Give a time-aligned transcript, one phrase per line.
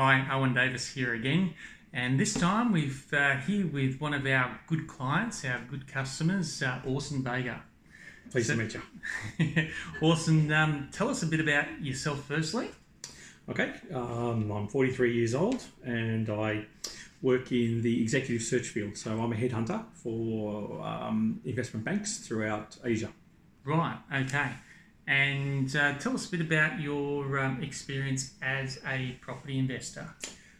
[0.00, 1.54] Hi, Owen Davis here again.
[1.92, 6.62] And this time we've uh, here with one of our good clients, our good customers,
[6.62, 7.60] uh, Orson Baker.
[8.30, 8.74] Pleased So- to meet
[9.58, 9.68] you.
[10.00, 12.68] Orson, um, tell us a bit about yourself firstly.
[13.48, 16.66] Okay, um, I'm 43 years old and I
[17.20, 18.96] work in the executive search field.
[18.96, 23.10] So I'm a headhunter for um, investment banks throughout Asia.
[23.64, 24.50] Right, okay.
[25.08, 30.06] And uh, tell us a bit about your um, experience as a property investor,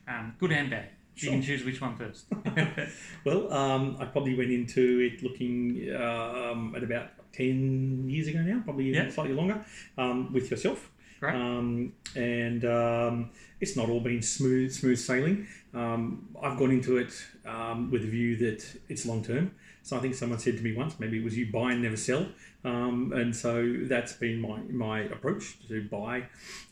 [0.08, 0.88] um, good and bad.
[1.16, 2.24] You can choose which one first.
[3.24, 8.62] Well, um, I probably went into it looking um, at about 10 years ago now,
[8.64, 9.10] probably Yeah.
[9.10, 9.62] slightly longer,
[9.98, 10.90] um, with yourself.
[11.22, 15.46] Um, and um, it's not all been smooth, smooth sailing.
[15.74, 17.12] Um, I've gone into it
[17.46, 19.52] um, with a view that it's long term.
[19.82, 21.96] So I think someone said to me once, maybe it was you buy and never
[21.96, 22.26] sell.
[22.64, 26.24] Um, and so that's been my, my approach to buy,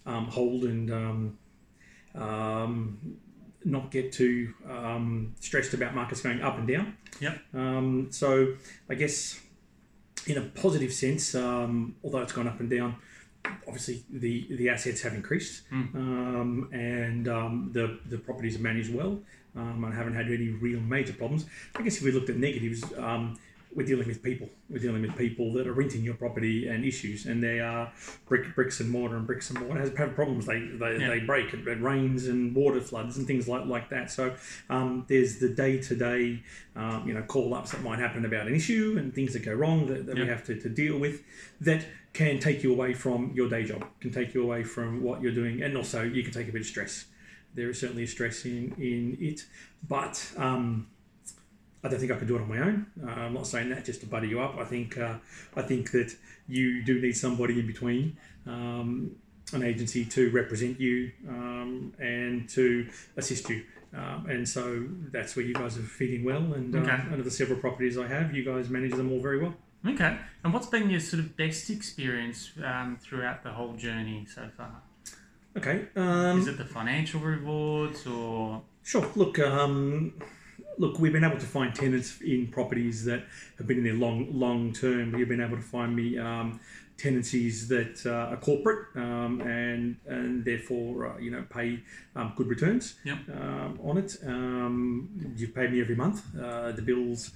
[0.05, 1.39] um, hold, and um,
[2.15, 3.19] um,
[3.65, 6.97] not get too um, stressed about markets going up and down.
[7.21, 7.39] Yep.
[7.55, 8.55] Um, so
[8.91, 9.41] I guess
[10.27, 12.97] in a positive sense, um, although it's gone up and down,
[13.67, 19.19] obviously the, the assets have increased um, and um, the, the properties are managed well.
[19.57, 21.47] Um, I haven't had any real major problems.
[21.75, 23.39] I guess if we looked at negatives, um,
[23.75, 24.49] we're dealing with people.
[24.71, 27.93] We're dealing with people that are renting your property and issues, and they are
[28.27, 30.47] brick, bricks and mortar and bricks and mortar has have problems.
[30.47, 31.09] They they, Yeah.
[31.09, 31.53] they break.
[31.53, 34.11] It, it rains and water floods and things like like that.
[34.11, 34.35] So
[34.71, 36.43] um, there's the day to day,
[37.05, 39.87] you know, call ups that might happen about an issue and things that go wrong
[39.89, 41.23] that, that we have to, to deal with.
[41.61, 41.85] That
[42.17, 43.83] can take you away from your day job.
[44.01, 46.63] Can take you away from what you're doing, and also you can take a bit
[46.63, 47.07] of stress.
[47.55, 49.39] There is certainly a stress in in it,
[49.89, 50.15] but.
[50.37, 50.89] Um,
[51.85, 52.87] I don't think I could do it on my own.
[53.07, 54.57] Uh, I'm not saying that just to butter you up.
[54.59, 55.19] I think uh,
[55.55, 56.11] I think that
[56.49, 59.13] you do need somebody in between, um,
[59.53, 63.63] an agency to represent you um, and to assist you.
[63.95, 66.45] Um, and so that's where you guys are fitting well.
[66.55, 66.91] And uh, Okay.
[67.13, 69.55] out of the several properties I have, you guys manage them all very well.
[69.87, 70.19] Okay.
[70.45, 74.83] And what's been your sort of best experience um, throughout the whole journey so far?
[75.57, 75.87] Okay.
[75.97, 79.05] Um, Is it the financial rewards or Sure.
[79.17, 80.13] Look, um,
[80.79, 83.25] look, we've been able to find tenants in properties that
[83.59, 85.13] have been in there long, long term.
[85.13, 86.61] We've been able to find me um,
[86.97, 91.81] tenancies that uh, are corporate um, and and therefore uh, you know pay
[92.15, 93.19] um, good returns Yep.
[93.35, 94.17] um, on it.
[94.25, 96.23] Um, you pay me every month.
[96.41, 97.33] Uh, the bills.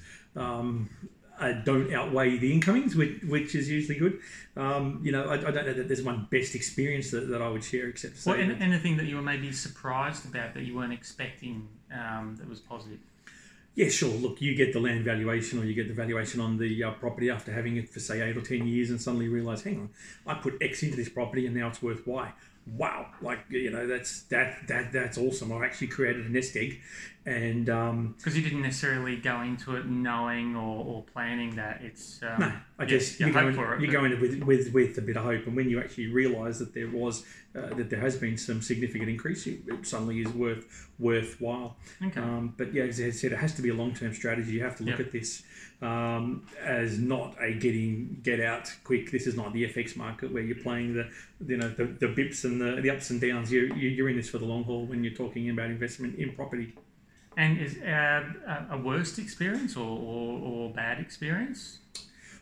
[1.40, 4.20] Uh, don't outweigh the incomings, which, which is usually good.
[4.56, 7.48] Um, you know, I, I don't know that there's one best experience that, that I
[7.48, 10.64] would share, except to say what, an- anything that you were maybe surprised about that
[10.64, 12.98] you weren't expecting um, that was positive?
[13.74, 14.10] Yeah, sure.
[14.10, 17.30] Look, you get the land valuation or you get the valuation on the uh, property
[17.30, 19.90] after having it for, say, eight or 10 years and suddenly realize, hang on,
[20.26, 22.32] I put X into this property and now it's worth Y.
[22.76, 23.06] Wow.
[23.22, 25.50] Like, you know, that's that that that's awesome.
[25.52, 26.80] I've actually created a nest egg.
[27.26, 32.20] And um, Because you didn't necessarily go into it knowing or, or planning that it's.
[32.22, 34.42] Um, no, I guess you you, go in, for it, you go in it with,
[34.42, 35.46] with, with a bit of hope.
[35.46, 39.10] And when you actually realise that there was, uh, that there has been some significant
[39.10, 41.76] increase, it, it suddenly is worth worthwhile.
[42.02, 42.18] Okay.
[42.20, 44.52] Um, but yeah, as I said, it has to be a long term strategy.
[44.52, 45.06] You have to look Yep.
[45.08, 45.42] at this
[45.82, 49.10] um, as not a getting get out quick.
[49.10, 51.08] This is not the FX market where you're playing the
[51.46, 53.52] you know the, the pips and the, the ups and downs.
[53.52, 56.32] You you- you're in this for the long haul when you're talking about investment in
[56.32, 56.72] property.
[57.40, 61.78] And is uh, a worst experience or, or, or bad experience?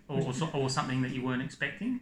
[0.09, 2.00] Or, or, or something that you weren't expecting?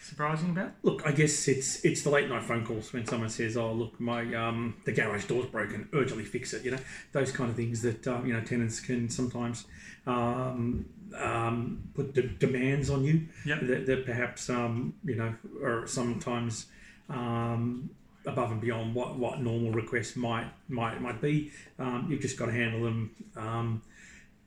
[0.00, 0.70] Surprising about?
[0.84, 3.98] Look, I guess it's it's the late night phone calls when someone says, "Oh, look,
[4.00, 5.88] my um, the garage door's broken.
[5.92, 6.78] Urgently fix it." You know,
[7.12, 9.66] those kind of things that um, you know tenants can sometimes
[10.06, 13.60] um, um, put de- demands on you Yep.
[13.62, 16.66] that, that perhaps um, you know or sometimes
[17.10, 17.90] um,
[18.28, 21.50] above and beyond what, what normal requests might might might be.
[21.78, 23.10] Um, you've just got to handle them.
[23.36, 23.82] Um,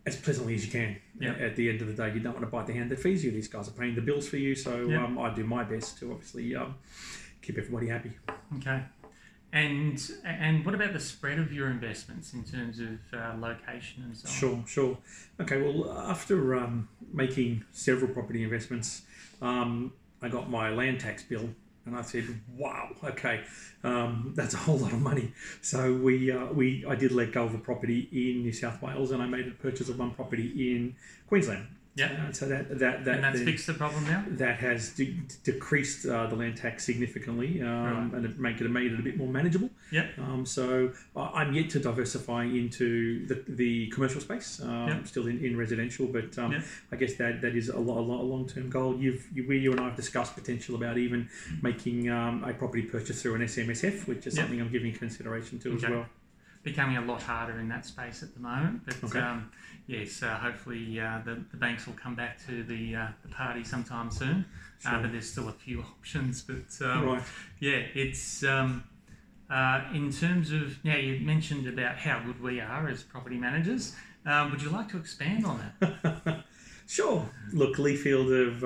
[0.03, 0.97] as pleasantly as you can.
[1.19, 1.33] Yeah.
[1.33, 3.23] At the end of the day, you don't want to bite the hand that feeds
[3.23, 3.29] you.
[3.29, 5.03] These guys are paying the bills for you, so Yeah.
[5.05, 6.73] um, I do my best to obviously um,
[7.43, 8.11] keep everybody happy.
[8.57, 8.81] Okay.
[9.53, 14.15] And and what about the spread of your investments in terms of uh, location and
[14.17, 14.33] so on?
[14.33, 14.97] Sure, sure.
[15.41, 19.01] Okay, well, after um, making several property investments,
[19.41, 21.49] um, I got my land tax bill,
[21.85, 22.25] and I said,
[22.55, 23.43] "Wow, okay,
[23.83, 27.43] um, that's a whole lot of money." So we uh, we I did let go
[27.43, 30.75] of a property in New South Wales, and I made a purchase of one property
[30.75, 30.95] in
[31.27, 31.67] Queensland.
[32.01, 32.27] Yeah.
[32.29, 34.23] Uh, so that that that and that's then- fixed the problem now.
[34.43, 38.91] that has de- decreased uh, the land tax significantly um, and it make it made
[38.93, 39.69] it a bit more manageable.
[39.91, 40.07] Yep.
[40.19, 44.61] Um, so I'm yet to diversify into the, the commercial space.
[44.61, 45.07] Um, Yep.
[45.07, 46.51] Still in, in residential, but um.
[46.91, 48.97] I guess that that is a, lo- a, lo- a long term goal.
[48.97, 51.29] You've you, we, you and I have discussed potential about even
[51.61, 55.75] making um, a property purchase through an SMSF, which is something I'm giving consideration to
[55.75, 56.05] as well.
[56.63, 59.19] Becoming a lot harder in that space at the moment, but Okay.
[59.19, 59.51] um,
[59.87, 63.63] yes, uh, hopefully uh, the, the banks will come back to the uh, the party
[63.63, 64.45] sometime soon.
[64.85, 64.99] Uh, Sure.
[65.01, 66.43] but there's still a few options.
[66.43, 67.23] But um, right.
[67.59, 68.83] yeah, it's um,
[69.49, 73.95] uh, in terms of now you mentioned about how good we are as property managers.
[74.25, 76.43] Um, would you like to expand on that?
[76.87, 77.27] Sure.
[77.53, 78.63] Look, Leafield have.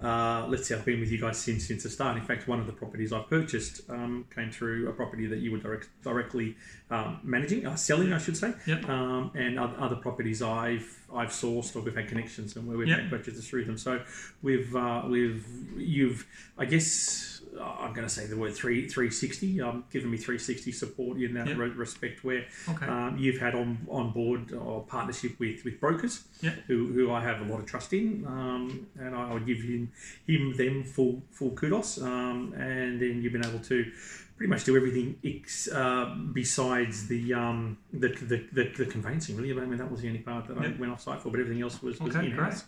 [0.00, 2.16] Uh, let's see, I've been with you guys since since the start.
[2.16, 5.50] In fact, one of the properties I purchased um, came through a property that you
[5.50, 6.56] were direct, directly
[6.90, 8.54] um, managing, uh, selling, I should say.
[8.66, 8.88] Yep.
[8.88, 12.86] Um, and other, other properties I've I've sourced or we've had connections and where we've
[12.88, 12.98] Yep.
[13.00, 13.76] had purchases through them.
[13.76, 14.00] So
[14.42, 15.44] we've uh, we've
[15.76, 17.34] you've I guess.
[17.58, 19.60] Uh, I'm going to say the word three 360.
[19.60, 21.56] Um, given me 360 support in that Yep.
[21.58, 22.86] re- respect, where Okay.
[22.86, 26.54] um, you've had on on board or partnership with with brokers Yep.
[26.68, 29.90] who, who I have a lot of trust in, um, and I would give him
[30.26, 32.00] him them full full kudos.
[32.00, 33.90] Um, and then you've been able to
[34.36, 39.36] pretty much do everything ex, uh, besides the, um, the, the the the conveyancing.
[39.36, 41.40] Really, I mean that was the only part that I went off site for, but
[41.40, 42.62] everything else was was Okay, in-house.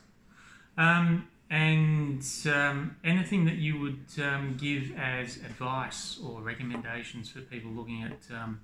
[0.76, 0.87] great.
[0.87, 7.73] Um, and um, anything that you would um, give as advice or recommendations for people
[7.73, 8.61] looking at um,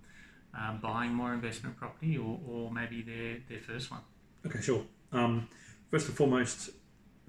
[0.56, 4.00] uh, buying more investment property or, or maybe their, their first one?
[4.47, 4.85] Okay, sure.
[5.12, 5.49] Um,
[5.91, 6.71] first and foremost,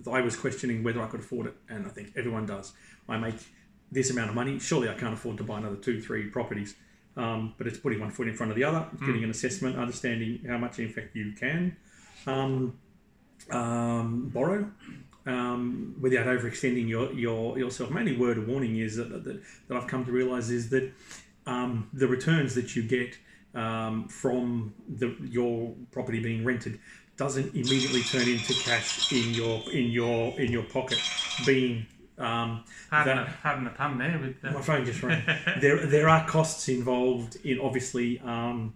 [0.10, 2.74] I was questioning whether I could afford it, and I think everyone does.
[3.10, 3.36] I make
[3.92, 4.60] this amount of money.
[4.60, 6.76] Surely I can't afford to buy another two, three properties.
[7.16, 9.76] Um, but it's putting one foot in front of the other, it's getting an assessment,
[9.76, 11.76] understanding how much, in fact, you can
[12.28, 12.78] um,
[13.50, 14.70] um, borrow
[15.28, 17.90] um, without overextending your, your yourself.
[17.92, 20.92] My only word of warning is that, that, that I've come to realise is that
[21.46, 23.18] um, the returns that you get
[23.54, 26.80] um, from the, your property being rented
[27.18, 31.00] doesn't immediately turn into cash in your in your in your pocket.
[31.46, 31.86] Being
[32.18, 35.24] um, Pardon, That- the, pardon the pun there with my phone just rang.
[35.62, 38.74] there there are costs involved in obviously um,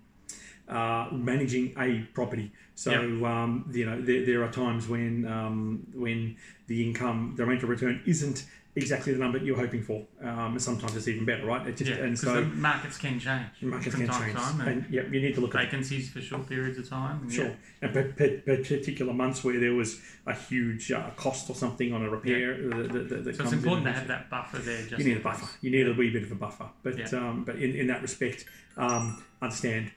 [0.72, 2.52] uh, managing a property.
[2.76, 2.94] So
[3.26, 6.38] um, you know there, there are times when um, when
[6.68, 10.02] the income, the rental return isn't exactly the number you're hoping for.
[10.24, 11.68] Um, and sometimes it's even better, right?
[11.68, 14.38] It just, yeah, and so markets can change markets from can time change.
[14.38, 16.88] to time, and And yeah, you need to look at vacancies for short periods of
[16.90, 17.20] time.
[17.24, 17.48] and Sure.
[17.48, 17.54] yeah.
[17.82, 21.92] And pa- pa- pa- particular months where there was a huge uh, cost or something
[21.92, 23.94] on a repair that, that, that, that So comes it's important in.
[23.94, 24.84] to have that buffer there.
[24.88, 25.50] Just you need a buffer.
[25.60, 26.70] You need a wee bit of a buffer.
[26.82, 27.08] But Yeah.
[27.20, 28.46] um, but in, in that respect,
[28.78, 29.92] um, understand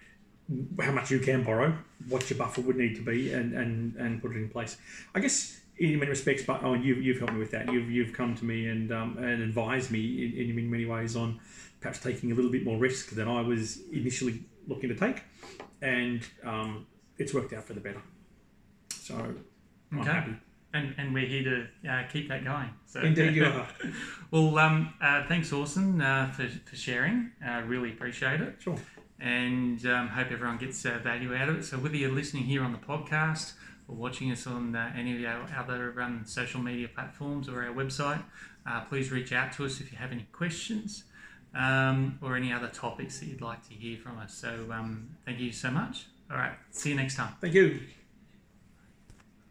[0.80, 1.76] how much you can borrow,
[2.08, 4.76] what your buffer would need to be, and, and, and put it in place.
[5.14, 7.72] I guess in many respects, but oh, you've, you've helped me with that.
[7.72, 11.40] You've, you've come to me and um, and advised me in, in many ways on
[11.80, 15.22] perhaps taking a little bit more risk than I was initially looking to take,
[15.82, 16.86] and um,
[17.18, 18.02] it's worked out for the better.
[18.90, 20.10] So I'm Okay.
[20.10, 20.34] happy.
[20.72, 22.68] And, and we're here to uh, keep that going.
[22.86, 23.68] So Indeed, you are.
[24.32, 27.30] well, um, uh, thanks, Orson, uh, for, for sharing.
[27.46, 28.56] Uh, really appreciate it.
[28.58, 28.76] Sure.
[29.20, 31.64] And um, hope everyone gets uh, value out of it.
[31.64, 33.54] So whether you're listening here on the podcast
[33.88, 37.72] or watching us on uh, any of our other um, social media platforms or our
[37.72, 38.22] website,
[38.66, 41.04] uh, please reach out to us if you have any questions
[41.54, 44.34] um, or any other topics that you'd like to hear from us.
[44.34, 46.06] So um, thank you so much.
[46.30, 47.34] All right, see you next time.
[47.40, 47.80] Thank you.